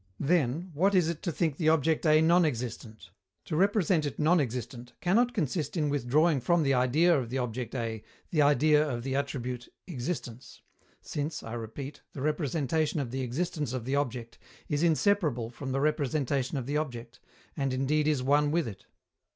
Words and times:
Then, 0.19 0.71
what 0.73 0.95
is 0.95 1.09
it 1.09 1.21
to 1.21 1.31
think 1.31 1.57
the 1.57 1.69
object 1.69 2.07
A 2.07 2.21
non 2.21 2.43
existent? 2.43 3.11
To 3.45 3.55
represent 3.55 4.03
it 4.03 4.17
non 4.17 4.39
existent 4.39 4.93
cannot 4.99 5.31
consist 5.35 5.77
in 5.77 5.89
withdrawing 5.89 6.41
from 6.41 6.63
the 6.63 6.73
idea 6.73 7.15
of 7.15 7.29
the 7.29 7.37
object 7.37 7.75
A 7.75 8.01
the 8.31 8.41
idea 8.41 8.83
of 8.83 9.03
the 9.03 9.15
attribute 9.15 9.69
"existence," 9.85 10.63
since, 11.03 11.43
I 11.43 11.53
repeat, 11.53 12.01
the 12.13 12.21
representation 12.23 12.99
of 12.99 13.11
the 13.11 13.21
existence 13.21 13.73
of 13.73 13.85
the 13.85 13.95
object 13.95 14.39
is 14.67 14.81
inseparable 14.81 15.51
from 15.51 15.71
the 15.71 15.79
representation 15.79 16.57
of 16.57 16.65
the 16.65 16.77
object, 16.77 17.19
and 17.55 17.71
indeed 17.71 18.07
is 18.07 18.23
one 18.23 18.49
with 18.49 18.67
it. 18.67 18.87